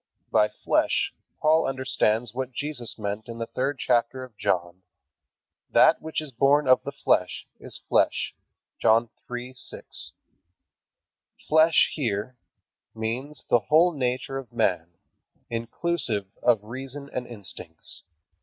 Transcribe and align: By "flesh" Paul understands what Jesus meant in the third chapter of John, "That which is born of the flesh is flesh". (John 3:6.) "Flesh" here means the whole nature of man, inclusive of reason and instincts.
By 0.31 0.49
"flesh" 0.49 1.13
Paul 1.39 1.67
understands 1.67 2.33
what 2.33 2.53
Jesus 2.53 2.97
meant 2.97 3.27
in 3.27 3.37
the 3.37 3.45
third 3.45 3.77
chapter 3.77 4.23
of 4.23 4.35
John, 4.35 4.81
"That 5.69 6.01
which 6.01 6.21
is 6.21 6.31
born 6.31 6.67
of 6.67 6.81
the 6.81 6.91
flesh 6.91 7.45
is 7.59 7.79
flesh". 7.87 8.33
(John 8.81 9.09
3:6.) 9.29 10.13
"Flesh" 11.47 11.91
here 11.93 12.35
means 12.95 13.43
the 13.47 13.59
whole 13.69 13.91
nature 13.93 14.39
of 14.39 14.51
man, 14.51 14.89
inclusive 15.51 16.25
of 16.41 16.63
reason 16.63 17.07
and 17.13 17.27
instincts. 17.27 18.01